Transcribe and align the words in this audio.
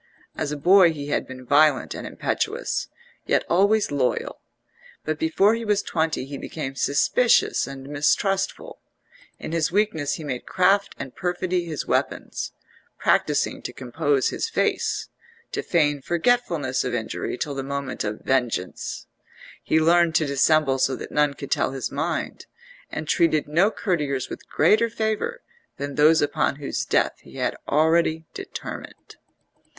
As 0.35 0.51
a 0.51 0.57
boy 0.57 0.91
he 0.93 1.09
had 1.09 1.27
been 1.27 1.45
violent 1.45 1.93
and 1.93 2.07
impetuous, 2.07 2.87
yet 3.27 3.45
always 3.47 3.91
loyal: 3.91 4.41
but 5.05 5.19
before 5.19 5.53
he 5.53 5.63
was 5.63 5.83
twenty 5.83 6.25
he 6.25 6.39
became 6.39 6.73
suspicious 6.73 7.67
and 7.67 7.87
mistrustful; 7.87 8.81
in 9.37 9.51
his 9.51 9.71
weakness 9.71 10.15
he 10.15 10.23
made 10.23 10.47
craft 10.47 10.95
and 10.97 11.15
perfidy 11.15 11.65
his 11.65 11.85
weapons, 11.85 12.51
practising 12.97 13.61
to 13.61 13.71
compose 13.71 14.29
his 14.29 14.49
face, 14.49 15.07
to 15.51 15.61
feign 15.61 16.01
forgetfulness 16.01 16.83
of 16.83 16.95
injury 16.95 17.37
till 17.37 17.53
the 17.53 17.61
moment 17.61 18.03
of 18.03 18.21
vengeance; 18.21 19.05
he 19.61 19.79
learned 19.79 20.15
to 20.15 20.25
dissemble 20.25 20.79
so 20.79 20.95
that 20.95 21.11
none 21.11 21.35
could 21.35 21.51
tell 21.51 21.73
his 21.73 21.91
mind, 21.91 22.47
and 22.89 23.07
treated 23.07 23.47
no 23.47 23.69
courtiers 23.69 24.29
with 24.31 24.49
greater 24.49 24.89
favour 24.89 25.43
than 25.77 25.93
those 25.93 26.23
upon 26.23 26.55
whose 26.55 26.85
death 26.85 27.19
he 27.19 27.35
had 27.35 27.55
already 27.67 28.25
determined. 28.33 29.17